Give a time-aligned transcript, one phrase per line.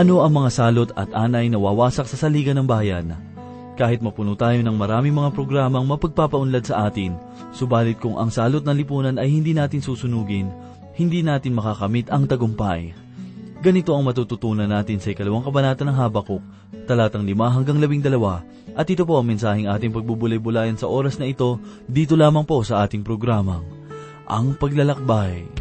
[0.00, 3.12] Ano ang mga salot at anay na wawasak sa saligan ng bayan?
[3.76, 7.20] Kahit mapuno tayo ng maraming mga programang mapagpapaunlad sa atin,
[7.52, 10.48] subalit kung ang salot ng lipunan ay hindi natin susunugin,
[10.96, 12.96] hindi natin makakamit ang tagumpay.
[13.60, 16.40] Ganito ang matututunan natin sa ikalawang kabanata ng Habakuk,
[16.88, 21.60] talatang 5 hanggang 12, at ito po ang mensaheng ating pagbubulay-bulayan sa oras na ito,
[21.84, 23.68] dito lamang po sa ating programang,
[24.24, 25.59] Ang Paglalakbay.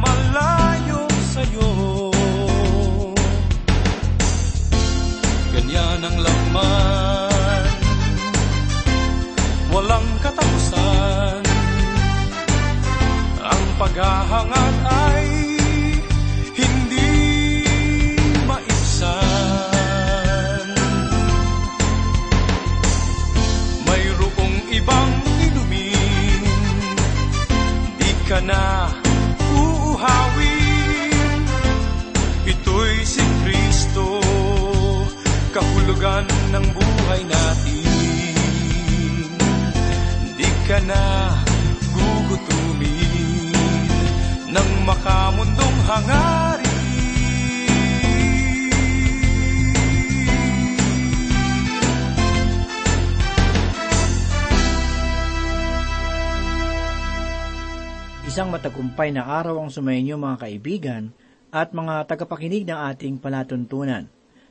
[0.00, 1.70] Malayo sa'yo.
[5.54, 7.70] Ganyan ang laman.
[9.76, 11.44] Walang katapusan
[13.44, 14.75] Ang paghahangad
[40.66, 41.30] ka na
[41.94, 43.54] gugutumin
[44.50, 46.74] Ng makamundong hangarin
[58.26, 61.14] Isang matagumpay na araw ang sumainyo mga kaibigan
[61.54, 64.10] at mga tagapakinig ng ating palatuntunan.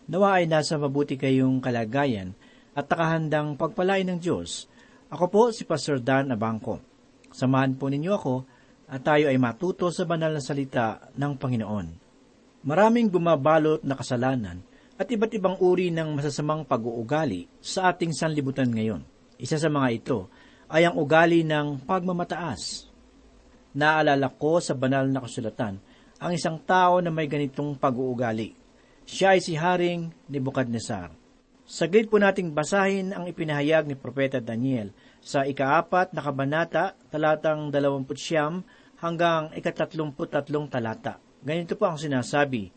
[0.10, 2.34] Nawa ay nasa mabuti kayong kalagayan
[2.74, 4.66] at nakahandang pagpalain ng Diyos.
[5.06, 6.82] Ako po si Pastor Dan Abangco.
[7.30, 8.36] Samahan po ninyo ako
[8.90, 11.88] at tayo ay matuto sa banal na salita ng Panginoon.
[12.66, 14.66] Maraming bumabalot na kasalanan
[14.98, 19.06] at iba't ibang uri ng masasamang pag-uugali sa ating sanlibutan ngayon.
[19.38, 20.26] Isa sa mga ito
[20.74, 22.90] ay ang ugali ng pagmamataas.
[23.78, 25.78] Naalala ko sa banal na kasulatan
[26.18, 28.58] ang isang tao na may ganitong pag-uugali.
[29.06, 31.25] Siya ay si Haring Nebuchadnezzar.
[31.66, 39.02] Saglit po nating basahin ang ipinahayag ni Propeta Daniel sa ikaapat na kabanata, talatang 20
[39.02, 41.18] hanggang ikatatlumput-tatlong talata.
[41.42, 42.70] Ganito po ang sinasabi,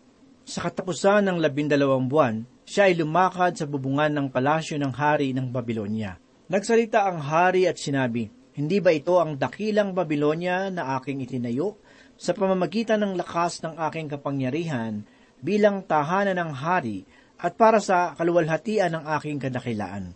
[0.48, 5.52] Sa katapusan ng labindalawang buwan, siya ay lumakad sa bubungan ng palasyo ng hari ng
[5.52, 6.16] Babylonia.
[6.48, 11.76] Nagsalita ang hari at sinabi, Hindi ba ito ang dakilang Babylonia na aking itinayo
[12.16, 15.04] sa pamamagitan ng lakas ng aking kapangyarihan
[15.44, 17.04] bilang tahanan ng hari
[17.38, 20.10] at para sa kaluwalhatian ng aking kadakilaan.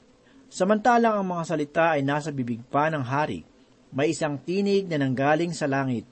[0.52, 3.46] Samantalang ang mga salita ay nasa bibig pa ng hari,
[3.94, 6.04] may isang tinig na nanggaling sa langit.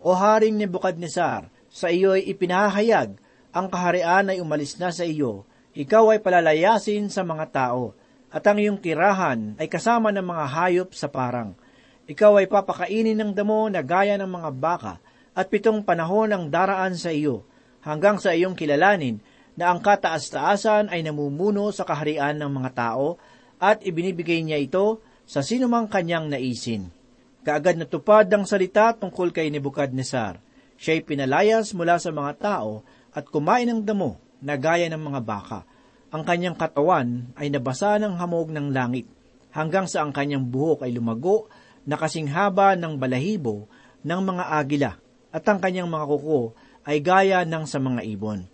[0.00, 3.14] O Haring Nebukadnesar, sa iyo'y ipinahayag
[3.54, 5.46] ang kaharian ay umalis na sa iyo,
[5.78, 7.94] ikaw ay palalayasin sa mga tao,
[8.34, 11.54] at ang iyong tirahan ay kasama ng mga hayop sa parang.
[12.10, 14.94] Ikaw ay papakainin ng damo na gaya ng mga baka,
[15.34, 17.46] at pitong panahon ang daraan sa iyo,
[17.82, 19.22] hanggang sa iyong kilalanin
[19.54, 23.18] na ang kataas-taasan ay namumuno sa kaharian ng mga tao,
[23.62, 26.90] at ibinibigay niya ito sa sinumang kanyang naisin.
[27.44, 30.40] Kaagad natupad ang salita tungkol kay Nebukadnesar.
[30.74, 32.82] Siya'y pinalayas mula sa mga tao
[33.14, 35.60] at kumain ng damo na gaya ng mga baka.
[36.10, 39.06] Ang kanyang katawan ay nabasa ng hamog ng langit,
[39.54, 41.46] hanggang sa ang kanyang buhok ay lumago
[41.86, 43.70] na kasing haba ng balahibo
[44.02, 44.92] ng mga agila,
[45.30, 46.54] at ang kanyang mga kuko
[46.84, 48.53] ay gaya ng sa mga ibon.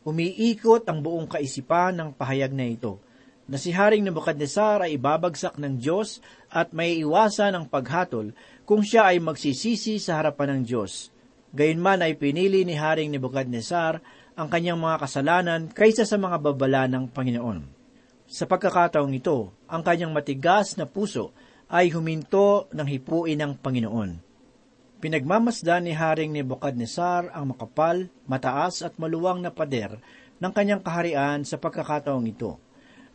[0.00, 2.96] Umiikot ang buong kaisipan ng pahayag na ito,
[3.44, 8.32] na si Haring Nebuchadnezzar ay ibabagsak ng Diyos at may iwasan ang paghatol
[8.64, 11.12] kung siya ay magsisisi sa harapan ng Diyos.
[11.52, 13.98] Gayunman ay pinili ni Haring Nebuchadnezzar
[14.38, 17.60] ang kanyang mga kasalanan kaysa sa mga babala ng Panginoon.
[18.30, 21.34] Sa pagkakataong ito, ang kanyang matigas na puso
[21.66, 24.29] ay huminto ng hipuin ng Panginoon.
[25.00, 29.96] Pinagmamasdan ni Haring Nebuchadnezzar ang makapal, mataas at maluwang na pader
[30.36, 32.60] ng kanyang kaharian sa pagkakataong ito.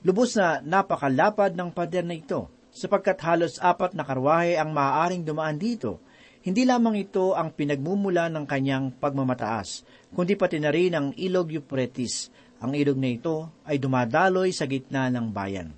[0.01, 5.61] Lubos na napakalapad ng pader na ito, sapagkat halos apat na karwahe ang maaaring dumaan
[5.61, 6.01] dito
[6.45, 9.81] hindi lamang ito ang pinagmumula ng kanyang pagmamataas,
[10.13, 12.29] kundi pati na rin ang ilog Euphrates.
[12.61, 15.73] Ang ilog na ito ay dumadaloy sa gitna ng bayan.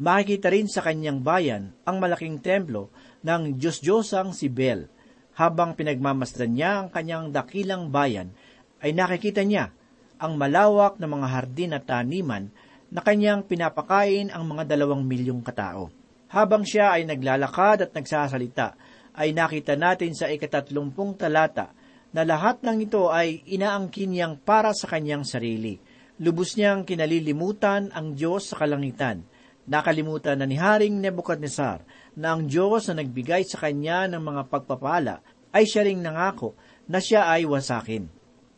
[0.00, 2.88] Makikita rin sa kanyang bayan ang malaking templo
[3.20, 4.88] ng Diyos-Diyosang si Bel.
[5.38, 8.34] Habang pinagmamasdan niya ang kanyang dakilang bayan,
[8.82, 9.70] ay nakikita niya
[10.18, 12.50] ang malawak na mga hardin at taniman
[12.90, 15.94] na kanyang pinapakain ang mga dalawang milyong katao.
[16.26, 18.74] Habang siya ay naglalakad at nagsasalita,
[19.14, 21.70] ay nakita natin sa ikatatlumpung talata
[22.10, 25.78] na lahat ng ito ay inaangkin niyang para sa kanyang sarili.
[26.18, 29.22] Lubos niyang kinalilimutan ang Diyos sa kalangitan.
[29.68, 31.84] Nakalimutan na ni Haring Nebuchadnezzar
[32.18, 35.22] na ang Diyos na nagbigay sa kanya ng mga pagpapala
[35.54, 36.58] ay siya ring nangako
[36.90, 38.10] na siya ay wasakin.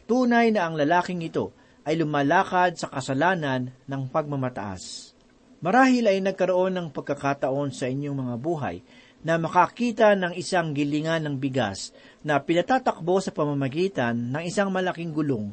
[0.08, 1.52] Tunay na ang lalaking ito
[1.84, 5.12] ay lumalakad sa kasalanan ng pagmamataas.
[5.60, 8.76] Marahil ay nagkaroon ng pagkakataon sa inyong mga buhay
[9.20, 11.92] na makakita ng isang gilingan ng bigas
[12.24, 15.52] na pinatatakbo sa pamamagitan ng isang malaking gulong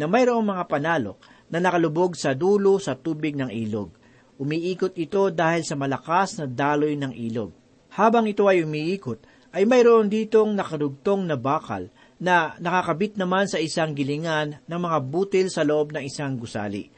[0.00, 1.20] na mayroong mga panalok
[1.52, 3.92] na nakalubog sa dulo sa tubig ng ilog.
[4.42, 7.54] Umiikot ito dahil sa malakas na daloy ng ilog.
[7.94, 9.22] Habang ito ay umiikot,
[9.54, 11.86] ay mayroon ditong nakarugtong na bakal
[12.18, 16.90] na nakakabit naman sa isang gilingan ng mga butil sa loob ng isang gusali.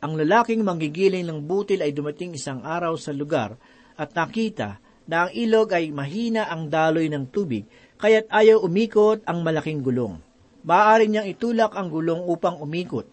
[0.00, 3.60] Ang lalaking manggigiling ng butil ay dumating isang araw sa lugar
[4.00, 7.68] at nakita na ang ilog ay mahina ang daloy ng tubig,
[8.00, 10.16] kaya't ayaw umikot ang malaking gulong.
[10.64, 13.04] Maaari niyang itulak ang gulong upang umikot.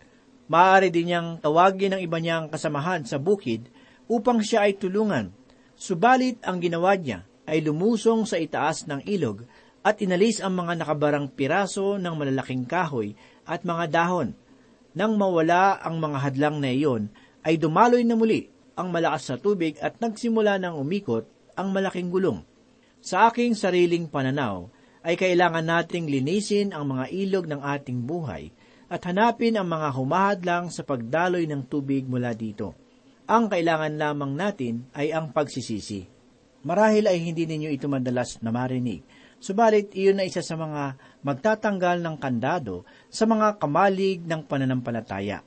[0.52, 3.72] Maaari din niyang tawagin ang iba niyang kasamahan sa bukid
[4.12, 5.32] upang siya ay tulungan.
[5.80, 9.48] Subalit ang ginawa niya ay lumusong sa itaas ng ilog
[9.84, 14.36] at inalis ang mga nakabarang piraso ng malalaking kahoy at mga dahon.
[14.96, 17.12] Nang mawala ang mga hadlang na iyon,
[17.44, 18.48] ay dumaloy na muli
[18.80, 21.28] ang malakas sa tubig at nagsimula ng umikot
[21.60, 22.40] ang malaking gulong.
[23.04, 24.72] Sa aking sariling pananaw,
[25.04, 28.56] ay kailangan nating linisin ang mga ilog ng ating buhay
[28.94, 32.78] at hanapin ang mga humahadlang sa pagdaloy ng tubig mula dito.
[33.26, 36.06] Ang kailangan lamang natin ay ang pagsisisi.
[36.62, 39.02] Marahil ay hindi ninyo ito madalas na marinig,
[39.42, 45.42] subalit iyon na isa sa mga magtatanggal ng kandado sa mga kamalig ng pananampalataya.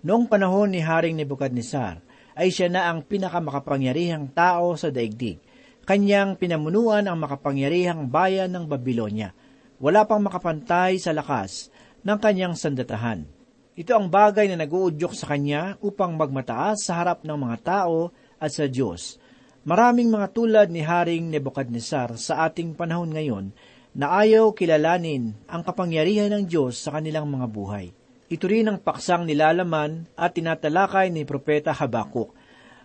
[0.00, 2.00] Noong panahon ni Haring Nebuchadnezzar,
[2.32, 5.44] ay siya na ang pinakamakapangyarihang tao sa daigdig
[5.86, 9.30] Kanyang pinamunuan ang makapangyarihang bayan ng Babylonia.
[9.78, 11.70] Wala pang makapantay sa lakas
[12.06, 13.26] ng kanyang sandatahan.
[13.74, 18.54] Ito ang bagay na naguudyok sa kanya upang magmataas sa harap ng mga tao at
[18.54, 19.18] sa Diyos.
[19.66, 23.50] Maraming mga tulad ni Haring Nebuchadnezzar sa ating panahon ngayon
[23.98, 27.90] na ayaw kilalanin ang kapangyarihan ng Diyos sa kanilang mga buhay.
[28.30, 32.30] Ito rin ang paksang nilalaman at tinatalakay ni Propeta Habakuk.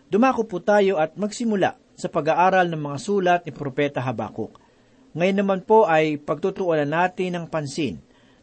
[0.10, 4.58] Dumako po tayo at magsimula sa pag-aaral ng mga sulat ni Propeta Habakuk.
[5.14, 8.02] Ngayon naman po ay pagtutuunan natin ng pansin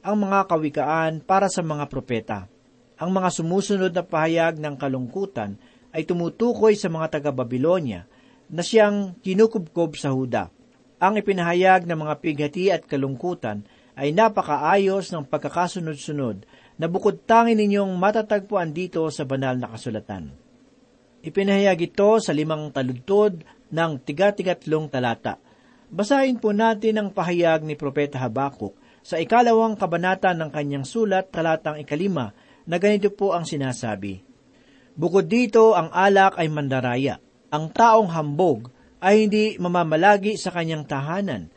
[0.09, 2.49] ang mga kawikaan para sa mga propeta.
[2.97, 5.61] Ang mga sumusunod na pahayag ng kalungkutan
[5.93, 8.09] ay tumutukoy sa mga taga-Babilonya
[8.49, 10.49] na siyang kinukubkob sa Huda.
[10.97, 13.69] Ang ipinahayag ng mga pighati at kalungkutan
[14.01, 16.49] ay napakaayos ng pagkakasunod-sunod
[16.81, 20.33] na bukod tangin ninyong matatagpuan dito sa banal na kasulatan.
[21.21, 25.37] Ipinahayag ito sa limang taludtod ng tiga-tigatlong talata.
[25.93, 31.81] Basahin po natin ang pahayag ni Propeta Habakuk sa ikalawang kabanata ng kanyang sulat talatang
[31.81, 32.35] ikalima
[32.69, 34.21] na ganito po ang sinasabi.
[34.99, 37.23] Bukod dito, ang alak ay mandaraya.
[37.55, 41.49] Ang taong hambog ay hindi mamamalagi sa kanyang tahanan.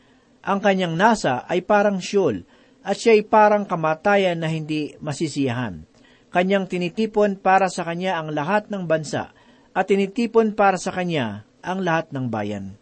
[0.45, 2.45] Ang kanyang nasa ay parang siyol,
[2.81, 5.86] at siya ay parang kamatayan na hindi masisiyahan.
[6.31, 9.33] Kanyang tinitipon para sa kanya ang lahat ng bansa,
[9.74, 12.77] at tinitipon para sa kanya ang lahat ng bayan.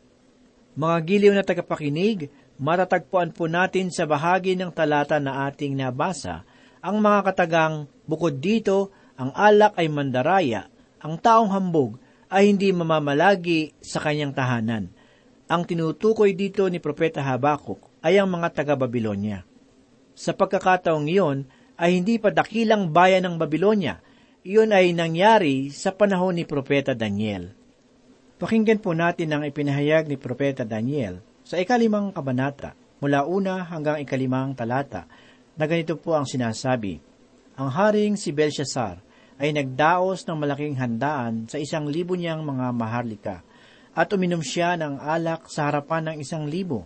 [0.80, 6.44] Mga giliw na tagapakinig, matatagpuan po natin sa bahagi ng talata na ating nabasa
[6.80, 10.72] ang mga katagang bukod dito, ang alak ay mandaraya,
[11.04, 12.00] ang taong hambog
[12.32, 14.88] ay hindi mamamalagi sa kanyang tahanan.
[15.52, 19.44] Ang tinutukoy dito ni Propeta Habakuk ay ang mga taga-Babilonya.
[20.16, 24.00] Sa pagkakataong iyon, ay hindi pa dakilang bayan ng Babilonya.
[24.48, 27.56] Iyon ay nangyari sa panahon ni Propeta Daniel.
[28.40, 31.20] Pakinggan po natin ang ipinahayag ni Propeta Daniel
[31.50, 35.10] sa ikalimang kabanata, mula una hanggang ikalimang talata,
[35.58, 37.02] na ganito po ang sinasabi.
[37.58, 39.02] Ang haring si Belshazzar
[39.42, 43.42] ay nagdaos ng malaking handaan sa isang libo niyang mga maharlika,
[43.98, 46.86] at uminom siya ng alak sa harapan ng isang libo.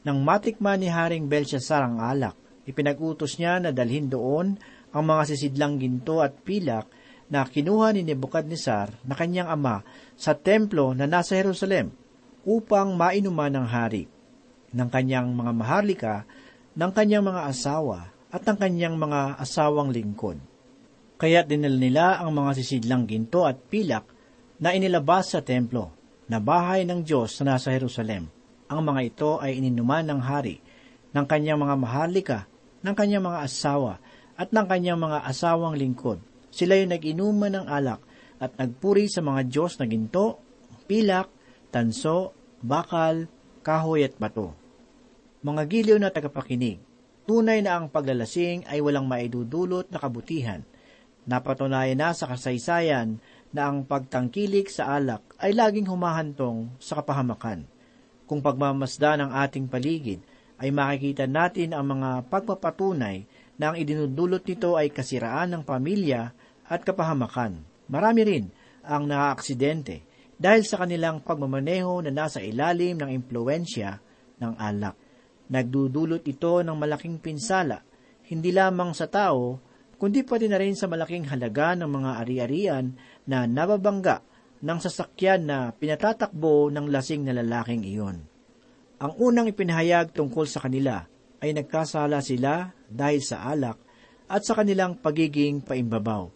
[0.00, 2.32] Nang matikman ni Haring Belshazzar ang alak,
[2.64, 4.56] ipinag-utos niya na dalhin doon
[4.96, 6.88] ang mga sisidlang ginto at pilak
[7.28, 9.84] na kinuha ni Nebuchadnezzar na kanyang ama
[10.16, 11.99] sa templo na nasa Jerusalem
[12.44, 14.08] upang mainuman ng hari
[14.70, 16.14] ng kanyang mga maharlika,
[16.78, 20.38] ng kanyang mga asawa at ng kanyang mga asawang lingkod.
[21.20, 24.06] Kaya dinala nila ang mga sisidlang ginto at pilak
[24.62, 25.92] na inilabas sa templo
[26.30, 28.30] na bahay ng Diyos na nasa Jerusalem.
[28.70, 30.62] Ang mga ito ay ininuman ng hari,
[31.10, 32.38] ng kanyang mga maharlika,
[32.86, 33.98] ng kanyang mga asawa,
[34.38, 36.22] at ng kanyang mga asawang lingkod,
[36.54, 38.00] sila yung nag-inuman ng alak
[38.40, 40.40] at nagpuri sa mga Diyos na ginto,
[40.86, 41.28] pilak,
[41.70, 43.30] tanso, bakal,
[43.64, 44.52] kahoy at bato.
[45.40, 46.82] Mga giliw na tagapakinig,
[47.24, 50.60] tunay na ang paglalasing ay walang maidudulot na kabutihan.
[51.24, 53.22] Napatunayan na sa kasaysayan
[53.54, 57.64] na ang pagtangkilik sa alak ay laging humahantong sa kapahamakan.
[58.28, 60.20] Kung pagmamasda ng ating paligid,
[60.60, 63.24] ay makikita natin ang mga pagpapatunay
[63.56, 66.36] na ang idinudulot nito ay kasiraan ng pamilya
[66.68, 67.64] at kapahamakan.
[67.88, 68.44] Marami rin
[68.84, 70.09] ang naaaksidente
[70.40, 74.00] dahil sa kanilang pagmamaneho na nasa ilalim ng impluensya
[74.40, 74.96] ng alak.
[75.52, 77.84] Nagdudulot ito ng malaking pinsala,
[78.32, 79.60] hindi lamang sa tao,
[80.00, 82.86] kundi pati na rin sa malaking halaga ng mga ari-arian
[83.28, 84.24] na nababangga
[84.64, 88.24] ng sasakyan na pinatatakbo ng lasing na lalaking iyon.
[89.00, 91.04] Ang unang ipinahayag tungkol sa kanila
[91.40, 93.76] ay nagkasala sila dahil sa alak
[94.28, 96.28] at sa kanilang pagiging paimbabaw.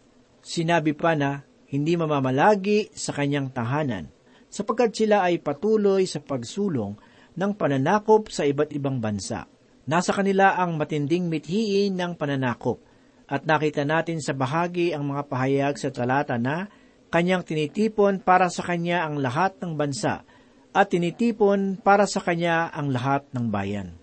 [0.44, 4.06] Sinabi pa na hindi mamamalagi sa kanyang tahanan,
[4.46, 6.94] sapagkat sila ay patuloy sa pagsulong
[7.34, 9.50] ng pananakop sa iba't ibang bansa.
[9.90, 12.78] Nasa kanila ang matinding mithiin ng pananakop,
[13.26, 16.70] at nakita natin sa bahagi ang mga pahayag sa talata na
[17.10, 20.22] kanyang tinitipon para sa kanya ang lahat ng bansa,
[20.70, 23.98] at tinitipon para sa kanya ang lahat ng bayan.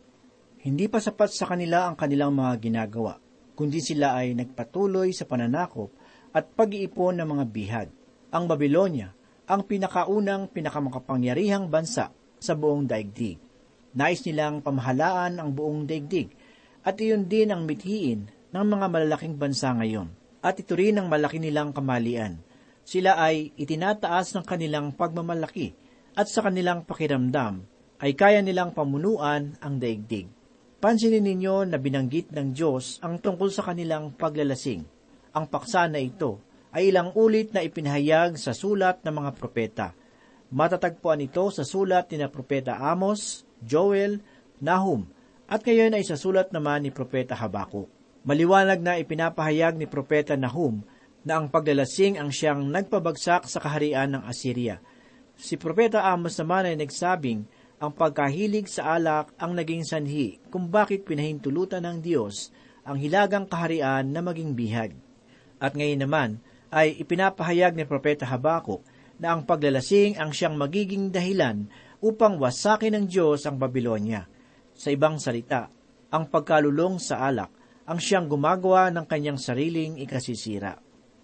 [0.60, 3.16] Hindi pa sapat sa kanila ang kanilang mga ginagawa,
[3.56, 6.01] kundi sila ay nagpatuloy sa pananakop
[6.32, 7.90] at pag-iipon ng mga bihag.
[8.32, 9.12] Ang Babylonia,
[9.52, 13.36] ang pinakaunang pinakamakapangyarihang bansa sa buong daigdig.
[13.92, 16.32] Nais nilang pamahalaan ang buong daigdig
[16.88, 20.08] at iyon din ang mithiin ng mga malalaking bansa ngayon.
[20.42, 22.40] At ito rin ang malaki nilang kamalian.
[22.82, 25.76] Sila ay itinataas ng kanilang pagmamalaki
[26.18, 27.62] at sa kanilang pakiramdam
[28.02, 30.26] ay kaya nilang pamunuan ang daigdig.
[30.82, 35.01] Pansinin ninyo na binanggit ng Diyos ang tungkol sa kanilang paglalasing
[35.32, 39.88] ang paksa na ito ay ilang ulit na ipinahayag sa sulat ng mga propeta.
[40.52, 44.20] Matatagpuan ito sa sulat ni na propeta Amos, Joel,
[44.60, 45.08] Nahum,
[45.48, 47.88] at ngayon ay sa sulat naman ni propeta Habakuk.
[48.24, 50.84] Maliwanag na ipinapahayag ni propeta Nahum
[51.28, 54.80] na ang paglalasing ang siyang nagpabagsak sa kaharian ng Assyria.
[55.36, 57.48] Si propeta Amos naman ay nagsabing
[57.82, 62.54] ang pagkahilig sa alak ang naging sanhi kung bakit pinahintulutan ng Diyos
[62.86, 64.94] ang hilagang kaharian na maging bihag.
[65.62, 66.30] At ngayon naman
[66.74, 68.82] ay ipinapahayag ni Propeta Habakuk
[69.22, 71.70] na ang paglalasing ang siyang magiging dahilan
[72.02, 74.26] upang wasakin ng Diyos ang Babylonia.
[74.74, 75.70] Sa ibang salita,
[76.10, 77.54] ang pagkalulong sa alak
[77.86, 80.82] ang siyang gumagawa ng kanyang sariling ikasisira.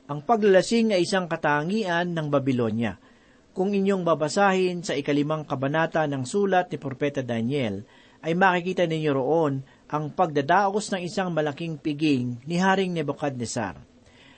[0.08, 3.01] Ang paglalasing ay isang katangian ng Babylonia.
[3.58, 7.82] Kung inyong babasahin sa ikalimang kabanata ng sulat ni Propeta Daniel,
[8.22, 13.96] ay makikita ninyo roon ang pagdadaos ng isang malaking piging ni Haring Nebuchadnezzar.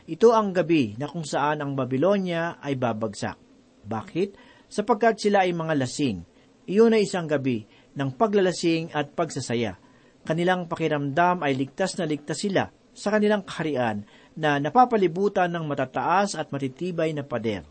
[0.10, 3.38] Ito ang gabi na kung saan ang Babylonia ay babagsak.
[3.86, 4.30] Bakit?
[4.66, 6.26] Sapagkat sila ay mga lasing.
[6.66, 9.78] Iyon ay isang gabi ng paglalasing at pagsasaya.
[10.26, 14.02] Kanilang pakiramdam ay ligtas na ligtas sila sa kanilang kaharian
[14.34, 17.62] na napapalibutan ng matataas at matitibay na pader.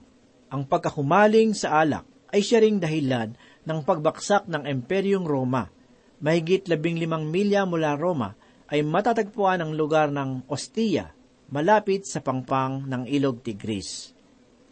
[0.55, 3.35] Ang pagkahumaling sa alak ay siya ring dahilan
[3.67, 5.67] ng pagbaksak ng Imperyong Roma.
[6.23, 8.39] Mahigit labing limang milya mula Roma
[8.71, 11.18] ay matatagpuan ang lugar ng Ostia,
[11.49, 14.13] malapit sa pangpang ng Ilog Tigris.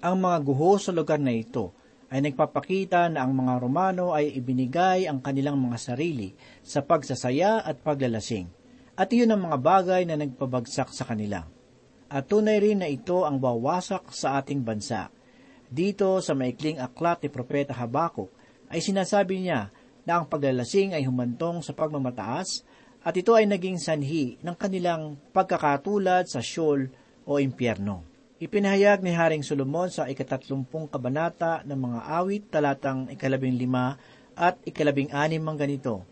[0.04, 1.72] Ang mga guho sa lugar na ito
[2.12, 7.80] ay nagpapakita na ang mga Romano ay ibinigay ang kanilang mga sarili sa pagsasaya at
[7.80, 8.52] paglalasing.
[8.92, 11.48] At iyon ang mga bagay na nagpabagsak sa kanila.
[12.12, 15.08] At tunay rin na ito ang bawasak sa ating bansa.
[15.72, 18.28] Dito sa maikling aklat ni Propeta Habakuk
[18.68, 19.72] ay sinasabi niya
[20.04, 22.62] na ang paglalasing ay humantong sa pagmamataas
[23.06, 26.90] at ito ay naging sanhi ng kanilang pagkakatulad sa Sheol
[27.22, 28.02] o impyerno.
[28.42, 33.94] Ipinahayag ni Haring Solomon sa ikatatlumpung kabanata ng mga awit talatang ikalabing lima
[34.34, 36.02] at ikalabing anim ang ganito.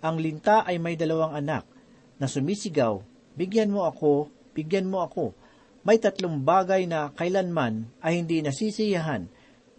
[0.00, 1.68] Ang linta ay may dalawang anak
[2.16, 3.04] na sumisigaw,
[3.36, 5.36] bigyan mo ako, bigyan mo ako.
[5.84, 9.28] May tatlong bagay na kailanman ay hindi nasisiyahan.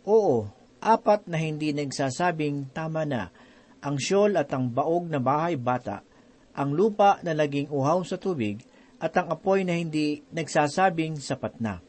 [0.05, 0.45] Oo,
[0.77, 3.33] apat na hindi nagsasabing tama na.
[3.81, 6.05] Ang syol at ang baog na bahay bata,
[6.55, 8.63] ang lupa na naging uhaw sa tubig,
[9.01, 11.81] at ang apoy na hindi nagsasabing sapat na.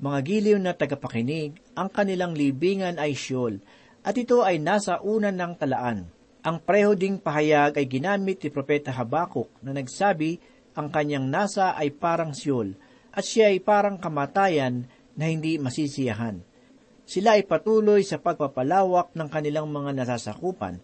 [0.00, 3.60] Mga giliw na tagapakinig, ang kanilang libingan ay siyol,
[4.04, 6.08] at ito ay nasa unan ng talaan.
[6.44, 10.40] Ang preho ding pahayag ay ginamit ni Propeta Habakuk na nagsabi
[10.76, 12.76] ang kanyang nasa ay parang siyol,
[13.14, 16.42] at siya ay parang kamatayan na hindi masisiyahan.
[17.04, 20.80] Sila ay patuloy sa pagpapalawak ng kanilang mga nasasakupan,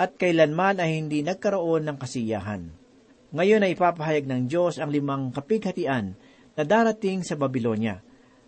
[0.00, 2.72] at kailanman ay hindi nagkaroon ng kasiyahan.
[3.36, 6.16] Ngayon ay ipapahayag ng Diyos ang limang kapighatian
[6.56, 8.00] na darating sa Babylonia.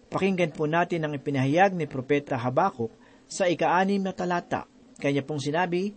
[0.08, 2.96] Pakinggan po natin ang ipinahayag ni Propeta Habakuk
[3.28, 4.64] sa ika-anim na talata.
[4.96, 5.92] Kanya pong sinabi,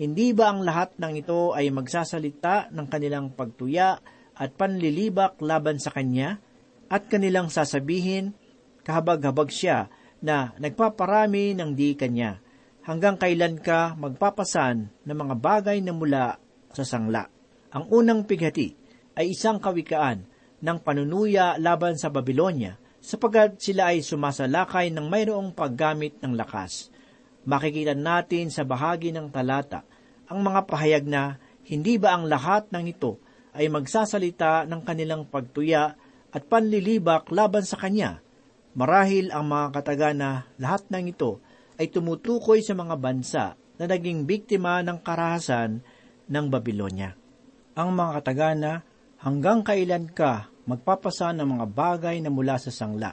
[0.00, 4.00] Hindi ba ang lahat ng ito ay magsasalita ng kanilang pagtuya
[4.36, 6.40] at panlilibak laban sa Kanya?
[6.88, 8.32] At kanilang sasabihin,
[8.80, 9.92] kahabag-habag siya
[10.24, 12.45] na nagpaparami ng di Kanya.
[12.86, 16.38] Hanggang kailan ka magpapasan ng mga bagay na mula
[16.70, 17.26] sa sangla?
[17.74, 18.78] Ang unang pighati
[19.18, 20.22] ay isang kawikaan
[20.62, 26.94] ng panunuya laban sa Babylonia sapagat sila ay sumasalakay ng mayroong paggamit ng lakas.
[27.42, 29.82] Makikita natin sa bahagi ng talata
[30.30, 33.18] ang mga pahayag na hindi ba ang lahat ng ito
[33.50, 35.98] ay magsasalita ng kanilang pagtuya
[36.30, 38.22] at panlilibak laban sa Kanya.
[38.78, 41.42] Marahil ang mga katagana lahat ng ito
[41.76, 43.44] ay tumutukoy sa mga bansa
[43.76, 45.84] na naging biktima ng karahasan
[46.26, 47.26] ng Babylonia
[47.76, 48.72] ang mga katagana,
[49.20, 53.12] hanggang kailan ka magpapasa ng mga bagay na mula sa sangla,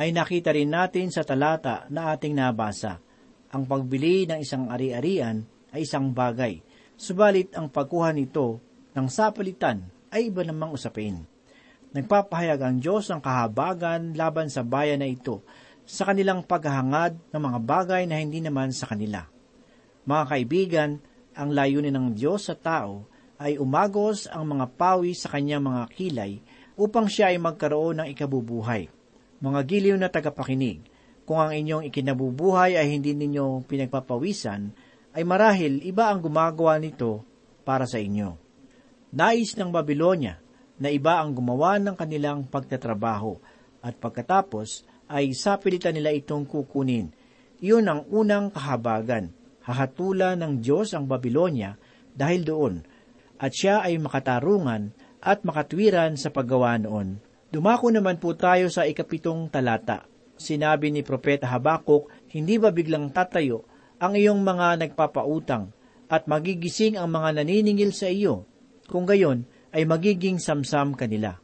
[0.00, 2.98] ay nakita rin natin sa talata na ating nabasa.
[3.52, 5.44] Ang pagbili ng isang ari-arian
[5.76, 6.64] ay isang bagay,
[6.96, 8.64] subalit ang pagkuha nito
[8.96, 11.28] ng sapalitan ay iba namang usapin.
[11.92, 15.44] Nagpapahayag ang Diyos ng kahabagan laban sa bayan na ito
[15.88, 19.24] sa kanilang paghahangad ng mga bagay na hindi naman sa kanila.
[20.04, 20.90] Mga kaibigan,
[21.32, 23.08] ang layunin ng Diyos sa tao
[23.40, 26.32] ay umagos ang mga pawi sa kanyang mga kilay
[26.76, 28.92] upang siya ay magkaroon ng ikabubuhay.
[29.40, 30.84] Mga giliw na tagapakinig,
[31.24, 34.72] kung ang inyong ikinabubuhay ay hindi ninyo pinagpapawisan,
[35.16, 37.24] ay marahil iba ang gumagawa nito
[37.64, 38.36] para sa inyo.
[39.12, 40.36] Nais ng Babylonia
[40.76, 43.36] na iba ang gumawa ng kanilang pagtatrabaho
[43.84, 47.10] at pagkatapos ay sapilitan nila itong kukunin.
[47.58, 49.34] Iyon ang unang kahabagan.
[49.64, 51.76] Hahatula ng Diyos ang Babylonia
[52.16, 52.80] dahil doon
[53.38, 54.92] at siya ay makatarungan
[55.22, 57.22] at makatwiran sa paggawa noon.
[57.48, 60.04] Dumako naman po tayo sa ikapitong talata.
[60.38, 63.66] Sinabi ni Propeta Habakuk, hindi ba biglang tatayo
[63.98, 65.74] ang iyong mga nagpapautang
[66.06, 68.46] at magigising ang mga naniningil sa iyo?
[68.86, 69.44] Kung gayon,
[69.74, 71.36] ay magiging samsam kanila.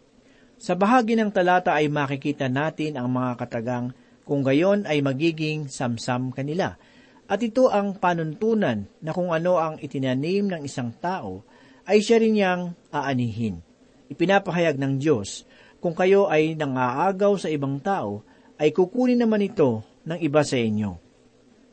[0.64, 3.92] Sa bahagi ng talata ay makikita natin ang mga katagang
[4.24, 6.80] kung gayon ay magiging samsam kanila.
[7.28, 11.44] At ito ang panuntunan na kung ano ang itinanim ng isang tao
[11.84, 13.60] ay siya rin niyang aanihin.
[14.08, 15.44] Ipinapahayag ng Diyos,
[15.84, 18.24] kung kayo ay nangaagaw sa ibang tao,
[18.56, 20.96] ay kukunin naman ito ng iba sa inyo.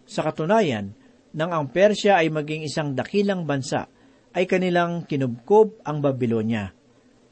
[0.04, 0.92] Sa katunayan,
[1.32, 3.88] nang ang Persya ay maging isang dakilang bansa,
[4.36, 6.81] ay kanilang kinubkob ang Babylonia.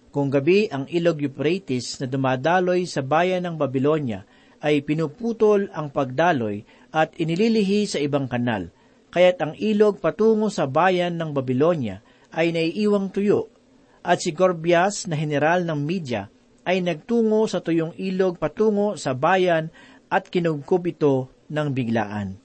[0.09, 4.25] Kung gabi ang ilog Euphrates na dumadaloy sa bayan ng Babylonia
[4.57, 8.73] ay pinuputol ang pagdaloy at inililihi sa ibang kanal,
[9.13, 12.01] kaya't ang ilog patungo sa bayan ng Babylonia
[12.33, 13.53] ay naiiwang tuyo
[14.01, 16.33] at si Gorbias na general ng media
[16.65, 19.69] ay nagtungo sa tuyong ilog patungo sa bayan
[20.09, 22.37] at kinugkob ito ng biglaan.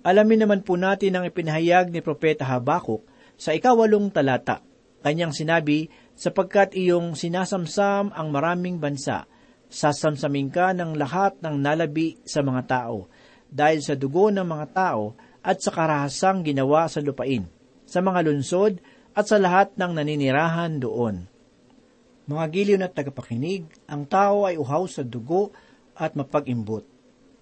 [0.00, 3.04] Alamin naman po natin ang ipinahayag ni Propeta Habakuk
[3.36, 4.64] sa ikawalong talata.
[5.00, 9.24] Kanyang sinabi, sapagkat iyong sinasamsam ang maraming bansa
[9.70, 13.06] Sasamsamin ka ng lahat ng nalabi sa mga tao,
[13.46, 15.14] dahil sa dugo ng mga tao
[15.46, 17.46] at sa karahasang ginawa sa lupain,
[17.86, 18.82] sa mga lunsod
[19.14, 21.22] at sa lahat ng naninirahan doon.
[22.26, 25.54] Mga giliw na tagapakinig, ang tao ay uhaw sa dugo
[25.94, 26.82] at mapag-imbot.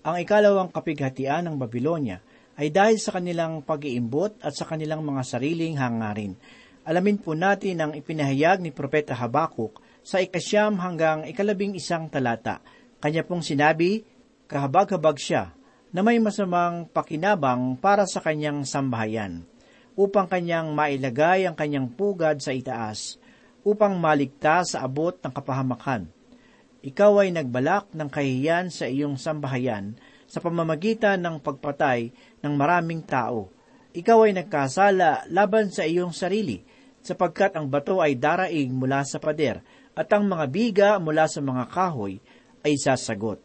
[0.05, 2.21] Ang ikalawang kapighatian ng Babylonia
[2.61, 6.37] ay dahil sa kanilang pag-iimbot at sa kanilang mga sariling hangarin.
[6.89, 12.65] Alamin po natin ang ipinahayag ni Propeta Habakuk sa ikasyam hanggang ikalabing isang talata.
[12.97, 14.09] Kanya pong sinabi,
[14.49, 15.53] kahabag-habag siya
[15.93, 19.45] na may masamang pakinabang para sa kanyang sambahayan,
[20.01, 23.21] upang kanyang mailagay ang kanyang pugad sa itaas,
[23.69, 26.09] upang maligtas sa abot ng kapahamakan.
[26.81, 29.93] Ikaw ay nagbalak ng kahiyan sa iyong sambahayan
[30.25, 33.53] sa pamamagitan ng pagpatay ng maraming tao.
[33.93, 36.78] Ikaw ay nagkasala laban sa iyong sarili,
[37.09, 39.65] sapagkat ang bato ay daraing mula sa pader
[39.97, 42.21] at ang mga biga mula sa mga kahoy
[42.61, 43.41] ay sasagot.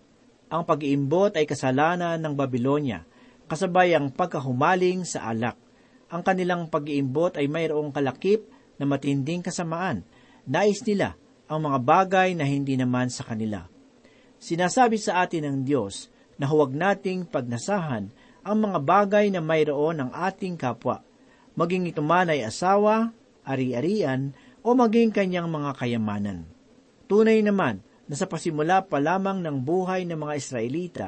[0.52, 3.08] Ang pag-iimbot ay kasalanan ng Babylonia,
[3.47, 5.56] kasabay ang pagkahumaling sa alak.
[6.12, 10.04] Ang kanilang pag-iimbot ay mayroong kalakip na matinding kasamaan.
[10.43, 11.15] Nais nila
[11.47, 13.65] ang mga bagay na hindi naman sa kanila.
[14.43, 18.12] Sinasabi sa atin ng Diyos na huwag nating pagnasahan
[18.43, 20.99] ang mga bagay na mayroon ng ating kapwa,
[21.56, 24.32] maging ito man ay asawa, ari-arian,
[24.64, 26.48] o maging kanyang mga kayamanan.
[27.08, 31.08] Tunay naman na sa pasimula pa lamang ng buhay ng mga Israelita,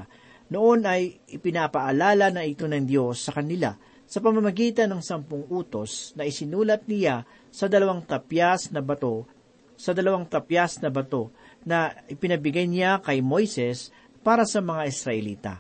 [0.52, 3.74] noon ay ipinapaalala na ito ng Diyos sa kanila
[4.06, 9.26] sa pamamagitan ng sampung utos na isinulat niya sa dalawang tapyas na bato,
[9.74, 11.34] sa dalawang tapyas na bato
[11.66, 13.90] na ipinabigay niya kay Moises
[14.22, 15.54] para sa mga Israelita.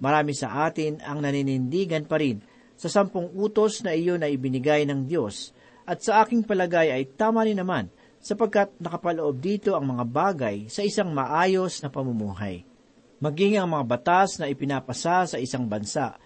[0.00, 2.40] Marami sa atin ang naninindigan pa rin
[2.74, 7.44] sa sampung utos na iyon na ibinigay ng Diyos at sa aking palagay ay tama
[7.44, 7.92] rin naman
[8.24, 12.64] sapagkat nakapaloob dito ang mga bagay sa isang maayos na pamumuhay.
[13.20, 16.16] Maging ang mga batas na ipinapasa sa isang bansa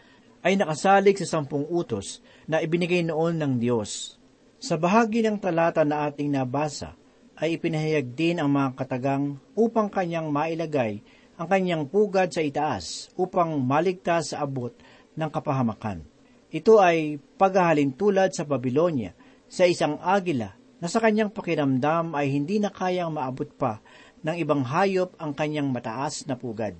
[0.43, 4.15] ay nakasalig sa sampung utos na ibinigay noon ng Diyos.
[4.59, 6.95] Sa bahagi ng talata na ating nabasa,
[7.39, 11.03] ay ipinahayag din ang mga katagang upang kanyang mailagay
[11.39, 14.75] ang kanyang pugad sa itaas upang maligtas sa abot
[15.15, 16.03] ng kapahamakan.
[16.51, 19.15] Ito ay paghahalin tulad sa Babylonia
[19.49, 23.81] sa isang agila na sa kanyang pakiramdam ay hindi na kayang maabot pa
[24.23, 26.77] ng ibang hayop ang kanyang mataas na pugad.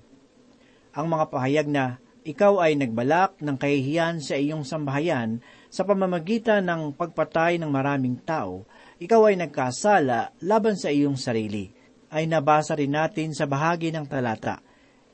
[0.95, 1.97] Ang mga pahayag na
[2.29, 5.41] ikaw ay nagbalak ng kahihiyan sa iyong sambahayan
[5.73, 8.69] sa pamamagitan ng pagpatay ng maraming tao,
[9.01, 11.73] ikaw ay nagkasala laban sa iyong sarili,
[12.13, 14.61] ay nabasa rin natin sa bahagi ng talata.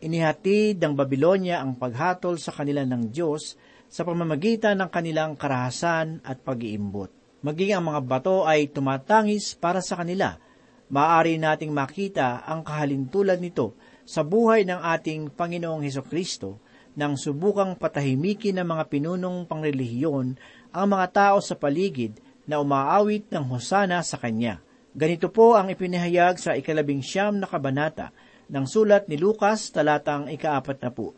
[0.02, 3.54] Inihatid ng Babylonia ang paghatol sa kanila ng Diyos
[3.86, 10.00] sa pamamagitan ng kanilang karahasan at pag-iimbot maging ang mga bato ay tumatangis para sa
[10.00, 10.40] kanila.
[10.88, 13.76] Maaari nating makita ang kahalintulad nito
[14.08, 16.56] sa buhay ng ating Panginoong Heso Kristo
[16.96, 20.40] nang subukang patahimikin ng mga pinunong pangrelihiyon
[20.72, 22.16] ang mga tao sa paligid
[22.48, 24.64] na umaawit ng hosana sa Kanya.
[24.96, 28.14] Ganito po ang ipinahayag sa ikalabing siyam na kabanata
[28.48, 31.12] ng sulat ni Lucas talatang ikaapat na po.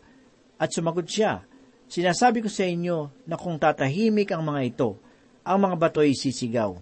[0.57, 1.45] At sumagot siya,
[1.87, 4.99] Sinasabi ko sa inyo na kung tatahimik ang mga ito,
[5.47, 6.75] ang mga bato'y sisigaw.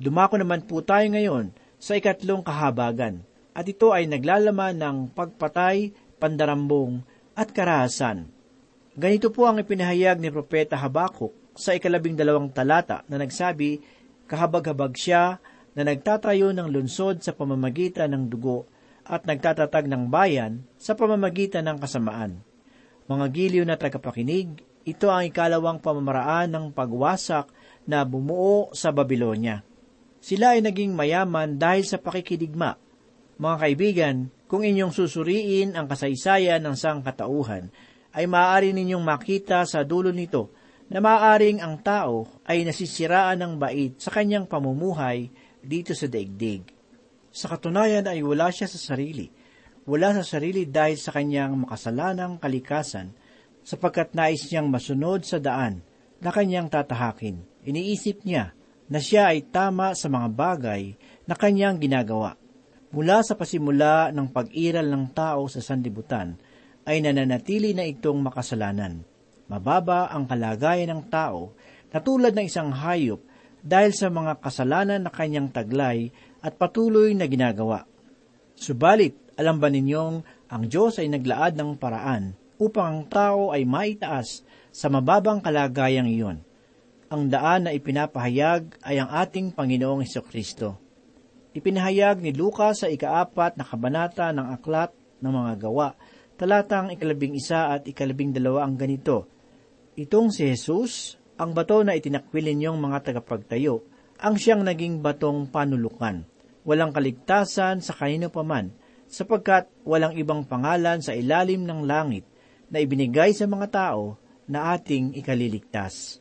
[0.00, 3.20] Dumako naman po tayo ngayon sa ikatlong kahabagan,
[3.52, 7.04] at ito ay naglalaman ng pagpatay, pandarambong,
[7.36, 8.32] at karahasan.
[8.96, 13.78] Ganito po ang ipinahayag ni Propeta Habakuk sa ikalabing dalawang talata na nagsabi,
[14.26, 15.38] kahabag-habag siya
[15.76, 18.66] na nagtatayo ng lunsod sa pamamagitan ng dugo
[19.06, 22.42] at nagtatatag ng bayan sa pamamagitan ng kasamaan.
[23.06, 27.48] Mga giliw na tagapakinig, ito ang ikalawang pamamaraan ng pagwasak
[27.88, 29.64] na bumuo sa Babylonia.
[30.20, 32.76] Sila ay naging mayaman dahil sa pakikidigma.
[33.40, 37.72] Mga kaibigan, kung inyong susuriin ang kasaysayan ng sangkatauhan,
[38.12, 40.52] ay maaari ninyong makita sa dulo nito
[40.88, 45.28] na maaaring ang tao ay nasisiraan ng bait sa kanyang pamumuhay
[45.60, 46.64] dito sa daigdig.
[47.28, 49.28] Sa katunayan ay wala siya sa sarili.
[49.88, 53.16] Wala sa sarili dahil sa kanyang makasalanang kalikasan,
[53.64, 55.80] sapagkat nais niyang masunod sa daan
[56.20, 57.47] na kanyang tatahakin.
[57.68, 58.56] Iniisip niya
[58.88, 60.96] na siya ay tama sa mga bagay
[61.28, 62.40] na kanyang ginagawa.
[62.88, 66.40] Mula sa pasimula ng pag-iral ng tao sa sandibutan,
[66.88, 69.04] ay nananatili na itong makasalanan.
[69.52, 71.52] Mababa ang kalagayan ng tao
[71.92, 73.20] na tulad ng isang hayop
[73.60, 76.08] dahil sa mga kasalanan na kanyang taglay
[76.40, 77.84] at patuloy na ginagawa.
[78.56, 84.40] Subalit, alam ba ninyong ang Diyos ay naglaad ng paraan upang ang tao ay maitaas
[84.72, 86.47] sa mababang kalagayang iyon?
[87.08, 90.76] Ang daan na ipinapahayag ay ang ating Panginoong Kristo.
[91.56, 94.92] Ipinahayag ni Lucas sa ikaapat na kabanata ng aklat
[95.24, 95.96] ng mga gawa,
[96.36, 99.24] talatang ikalabing isa at ikalabing dalawa ang ganito.
[99.96, 103.82] Itong si Jesus, ang bato na itinakwil ninyong mga tagapagtayo,
[104.20, 106.28] ang siyang naging batong panulukan.
[106.68, 108.68] Walang kaligtasan sa kanino paman,
[109.08, 112.28] sapagkat walang ibang pangalan sa ilalim ng langit
[112.68, 116.20] na ibinigay sa mga tao na ating ikaliligtas.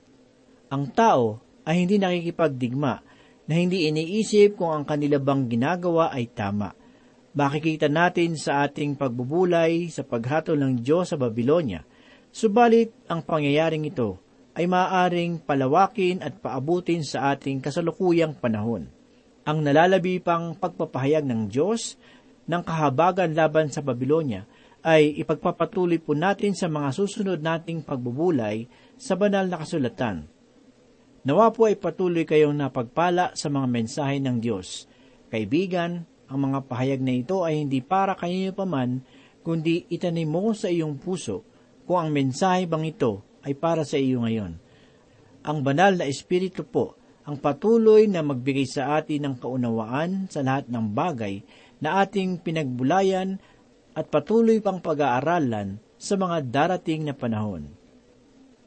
[0.67, 2.93] Ang tao ay hindi nakikipagdigma
[3.47, 6.75] na hindi iniisip kung ang kanila bang ginagawa ay tama.
[7.31, 11.87] Makikita natin sa ating pagbubulay sa paghatol ng Diyos sa Babylonia,
[12.35, 14.19] subalit ang pangyayaring ito
[14.57, 18.89] ay maaaring palawakin at paabutin sa ating kasalukuyang panahon.
[19.47, 21.95] Ang nalalabi pang pagpapahayag ng Diyos
[22.43, 24.43] ng kahabagan laban sa Babylonia
[24.83, 28.67] ay ipagpapatuloy po natin sa mga susunod nating pagbubulay
[28.99, 30.36] sa banal na kasulatan.
[31.27, 34.87] Nawa po ay patuloy kayong napagpala sa mga mensahe ng Diyos.
[35.27, 39.03] Kaibigan, ang mga pahayag na ito ay hindi para kanino paman,
[39.43, 41.43] kundi itanim mo sa iyong puso
[41.83, 44.55] kung ang mensahe bang ito ay para sa iyo ngayon.
[45.43, 46.95] Ang banal na Espiritu po
[47.27, 51.43] ang patuloy na magbigay sa atin ng kaunawaan sa lahat ng bagay
[51.83, 53.35] na ating pinagbulayan
[53.91, 57.67] at patuloy pang pag-aaralan sa mga darating na panahon.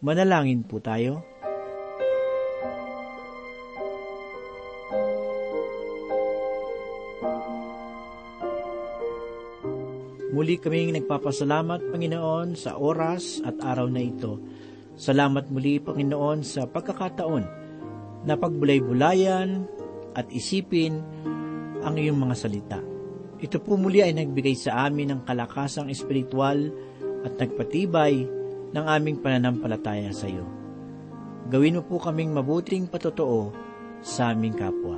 [0.04, 1.29] Manalangin po tayo.
[10.30, 14.38] Muli kaming nagpapasalamat, Panginoon, sa oras at araw na ito.
[14.94, 17.44] Salamat muli, Panginoon, sa pagkakataon
[18.22, 19.66] na pagbulay-bulayan
[20.14, 21.02] at isipin
[21.82, 22.78] ang iyong mga salita.
[23.42, 26.70] Ito po muli ay nagbigay sa amin ng kalakasang espiritual
[27.26, 28.22] at nagpatibay
[28.70, 30.46] ng aming pananampalataya sa iyo.
[31.50, 33.50] Gawin mo po kaming mabuting patotoo
[33.98, 34.94] sa aming kapwa.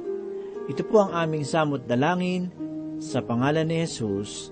[0.68, 2.52] Ito po ang aming samot dalangin
[3.00, 4.51] sa pangalan ni Jesus.